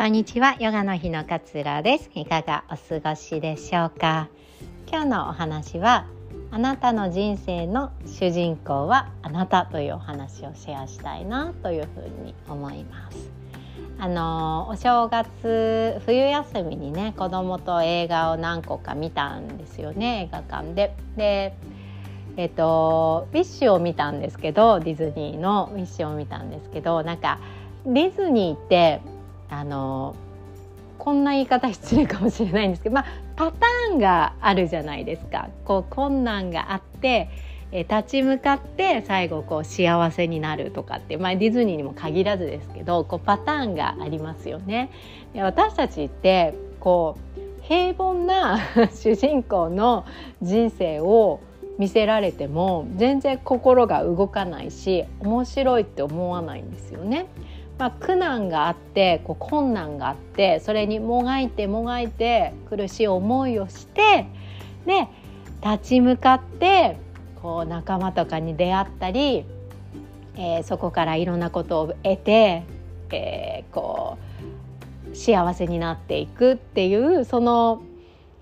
[0.00, 0.56] こんにちは。
[0.58, 2.10] ヨガの日の勝浦です。
[2.14, 4.30] いかがお過ごしでしょうか？
[4.90, 6.06] 今日のお話は
[6.50, 13.30] あなたの人生の主人公はあなたというお話をシェアしたいなというふうに思います。
[13.98, 20.96] あのお正月冬休みにね子供と映画を何個か見たんですよね映画館で。
[21.18, 21.54] で
[22.38, 27.38] えっとウィッシュを見たんですけどディズニーのウィッシュを見たんですけどなんか
[27.84, 29.02] ディズニーって
[29.50, 30.14] あの
[30.98, 35.48] こんな言い方失礼かもしれないんですけど、まあ、パターンがあるじゃないですか。
[35.64, 37.30] こう困難があって
[37.72, 44.90] え立ち向かって最後こう幸せになるとかって、まあ、ディズニーにも限らずですけどこうパターンがありますよね。
[45.34, 48.58] 私たちってこう平凡な
[48.92, 50.04] 主人公の
[50.42, 51.40] 人生を
[51.78, 57.26] 見せられても全然心が動かないし面白いって思わないんですよね。
[57.80, 64.26] まあ、苦難があってこう困難があってそれにもがいてもがいて苦しい思いをして
[64.84, 65.08] で
[65.64, 66.98] 立ち向かって
[67.40, 69.46] こう仲間とかに出会ったり、
[70.36, 72.64] えー、そこからいろんなことを得て、
[73.12, 74.18] えー、こ
[75.10, 77.82] う幸せになっていくっていうその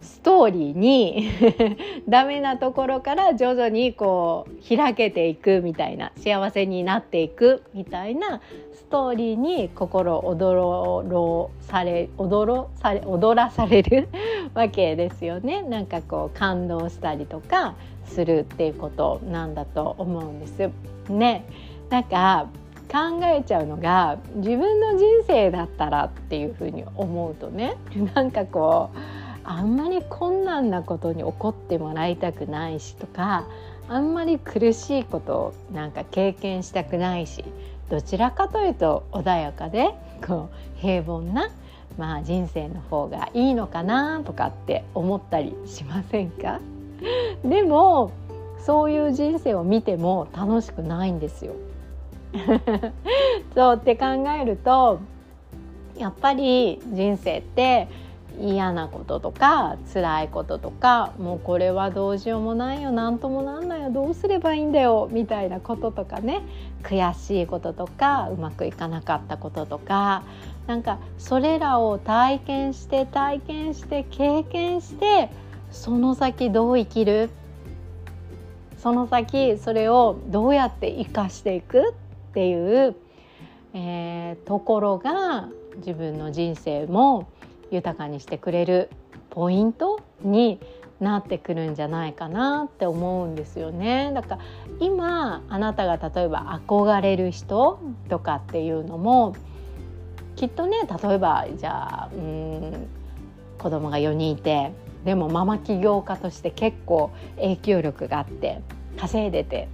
[0.00, 1.28] ストーリーに
[2.08, 8.40] ダメなところから徐々にこう開けていくみたいな幸せになっていくみたいな
[8.72, 14.08] ストーリーに心躍ろされ踊され踊らされる
[14.54, 20.70] わけですよねなんかこう感動したりとかするっていうことなんだと思うんです。
[21.10, 21.44] ね
[21.90, 22.46] なんか
[22.90, 27.76] 考えちゃうのが自分の人生だったらっていうふうに思うとね
[28.14, 29.17] なんかこう
[29.50, 33.46] あんまり困難なことに怒ってもらいたくないしとか
[33.88, 37.42] あんまり苦しいことをなんか経験したくないし
[37.88, 39.94] どちらかというと穏やかで
[40.26, 41.50] こう平凡な、
[41.96, 46.60] まあ、人生の方がいいのかなとかって思ったりしませんか？
[47.42, 48.12] でも
[48.58, 51.54] そういう人生を見ても楽しくないんですよ。
[53.54, 54.06] そうって考
[54.38, 55.00] えると
[55.96, 57.88] やっぱり人生って
[58.40, 66.42] 嫌なこととか辛いこととかもうこれはどうしようもないよ何ともなんないよどうすればいいんだよみたいなこととかね。
[66.82, 70.22] 悔しいこととかうまくいかなかったこととか
[70.68, 75.28] なんかそれらを体験して体験して経験して
[75.72, 77.30] その先どう生きる？
[78.78, 81.90] その先それをどうやって生かしていく？
[81.90, 81.92] っ
[82.32, 82.54] てい
[82.88, 82.94] う、
[83.74, 85.48] えー、ところが
[85.78, 87.28] 自分の人生も
[87.70, 88.90] 豊かにしてくれる
[89.30, 90.60] ポイントに
[91.00, 94.10] なってくるんじゃないかなって思うんですよね。
[94.14, 94.38] だから
[94.80, 99.34] 今あなたが例えば憧れる人とかっていうのも
[100.36, 102.88] きっとね例えばじゃあうん
[103.58, 104.72] 子供が4人いて
[105.04, 108.60] でもママ起業家として結構影響力があって
[108.98, 109.68] 稼いでて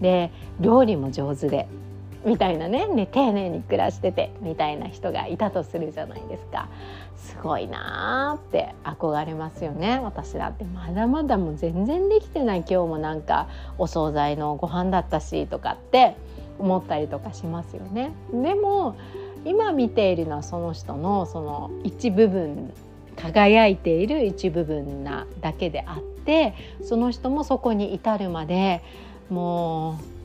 [0.00, 0.30] で
[0.60, 1.68] 料理も上手で
[2.26, 6.68] みたいなねね丁寧に暮らしててみたいな人がいたとするじゃないですか。
[7.16, 10.64] すごいなーって憧れますよね私だって。
[10.64, 13.48] まだまだもう全然できてない今日もなんか
[13.78, 16.16] お惣菜のご飯だったしとかって
[16.58, 18.12] 思ったりとかしますよね。
[18.32, 18.96] でも
[19.44, 22.72] 今見ているのはその人のその一部分
[23.16, 28.82] 輝いている一部分なだけであってその人もそこに至るまで
[29.30, 30.15] もう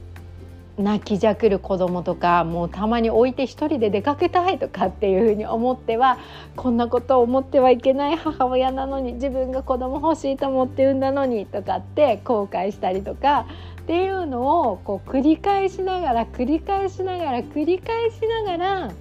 [0.82, 6.18] 泣きじゃくる子供とかもうたまに置いて1人で出かけたいとかっていうふうに思っては
[6.56, 13.48] こんなことを思ってはいけない母親なのに自分が子供欲しいと思って産んだのにとかって後悔したりとか
[13.82, 18.92] っていうのをこう繰り返しながら繰り返しながら繰り返しながら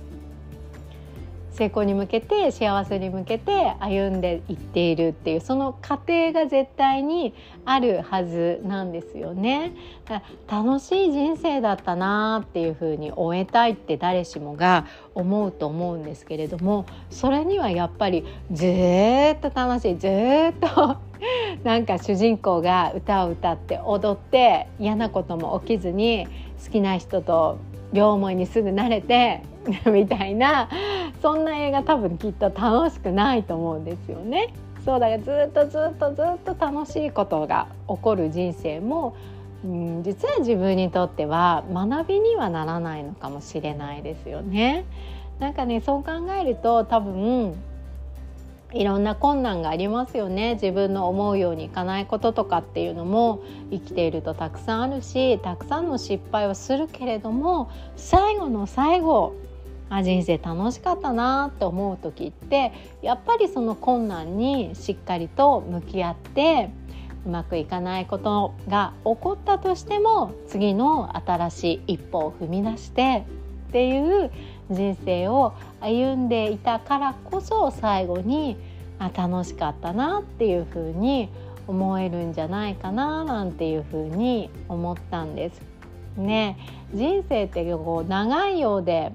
[1.52, 7.34] 成功に向けて幸せに向けて歩んでいっているっていうその過程が絶対に
[7.64, 9.72] あるはずなんですよね。
[10.48, 20.96] 楽しい人生だったなっていうふうに終えたいって誰しもが思うと思うんですけれどもそれにはやっぱりずっと楽しいずっと
[21.64, 26.26] なんか主人公が歌を歌って踊って嫌なことも起きずに
[26.64, 27.58] 好きな人と
[27.92, 29.42] 両思いにすぐ慣れて
[29.86, 30.68] みたいな
[31.22, 34.54] そんな映画多分きっと楽しくないと思うんですよね。
[34.84, 39.14] そうだからずっとずっとずっと楽しいことが起こる人生も、
[39.62, 44.86] うん、実は自分にとっては学びにはならないのかもしれないですよね。
[45.38, 47.54] なんかねそう考えると多分
[48.72, 59.34] いろんな困難がありますよね自分の思うようにいかないこととかっていうのも生きているとたくさんあるしたくさんの失敗をするけれども最後の最後
[59.90, 62.72] あ人生楽しかったなって思う時って
[63.02, 66.70] やっぱりその困難にしっかりと向き合って
[67.26, 73.26] うまくいかないことが起こったとしても次の新しい一歩を踏み出して
[73.68, 74.30] っていう
[74.70, 78.56] 人生を歩んでいたからこそ最後に
[78.98, 81.28] あ楽しかったなっていうふうに
[81.66, 85.62] 思えるんじゃないかななんていうふうに思ったんです。
[86.16, 86.58] ね
[86.92, 89.12] 人生ってこう長いようで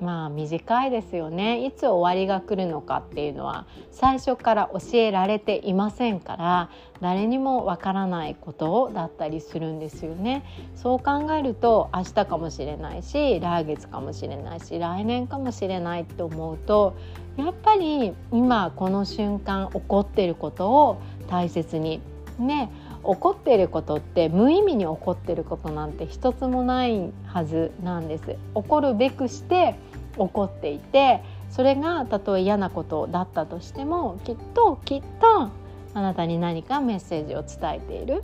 [0.00, 10.44] まあ短いですよねいつ終わりが来るのかっていうのは最初から教えられていませんから誰にもわからないことだったりするんですよね
[10.76, 16.96] そう考えると明日かもしれないし来月かもしれないし来年かもしれないって思うと
[17.36, 22.00] やっぱり今この瞬間起こっていることを大切に
[22.38, 22.70] ね
[23.04, 28.36] 起こっていることって無意味に起こっていることなんて一つもないはずなんです。
[28.54, 29.76] 起こるべくして
[30.18, 35.50] 起こっていてそれがたとえ嫌なことだったとしてもきっときっと
[35.94, 38.22] あなたに何かメッセージを伝えている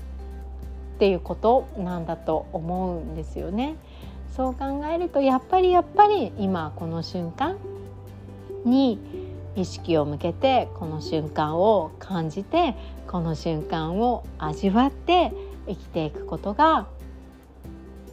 [0.97, 3.77] っていうことなんだと思うんですよね。
[4.37, 7.57] そう考えるとやっぱりやっぱり今この瞬間
[8.65, 8.99] に
[9.55, 12.75] 意識を向けてこの瞬間を感じて
[13.07, 15.33] この瞬間を味わって
[15.69, 16.89] 生きていくことが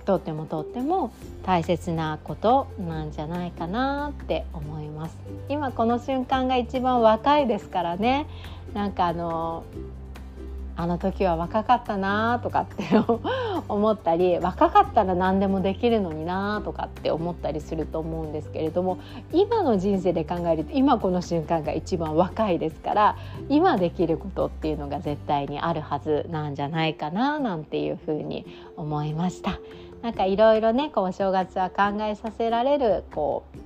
[0.03, 1.13] とってもとっても
[1.43, 5.17] 大切なことなんじゃないかなって思います
[5.49, 8.27] 今この瞬間が一番若いですからね
[8.73, 9.63] なんかあの
[10.77, 12.83] あの時は若かったなとかって
[13.69, 18.97] 思ったり若かったら何でもできるのになとかって思ったりすると思うんですけれども
[19.31, 23.15] 今の人生で考えると今この瞬間が一番若いですから
[23.49, 28.45] 今できることっていうのが絶対にあるはずなんじゃないかななんていうふうに
[28.77, 29.59] 思いました。
[30.01, 33.59] なんかいろいろねこうお正月は考えさせられるこう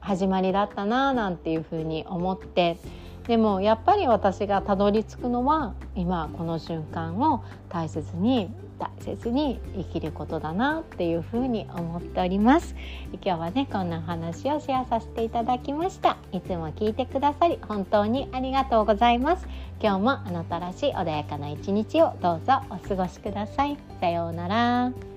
[0.00, 2.78] 始まりだったななんていうふうに思って
[3.26, 12.74] でもやっぱり私がたどり着くのは今この瞬間を大切に大切に生きることだなっていうふうに思っております。
[13.22, 16.16] 今日はねこんなお話をシェアさせていただきました。
[16.32, 19.46] いつも聞いてくださり本当にありがとうございます。
[19.82, 23.76] 今日もあなたらしい穏やかな一日をどうぞお過ごしください。
[24.00, 25.09] さようなら。